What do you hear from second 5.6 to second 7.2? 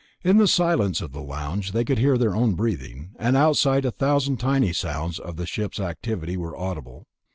activity were audible.